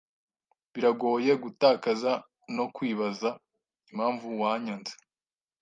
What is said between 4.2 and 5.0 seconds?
wanyanze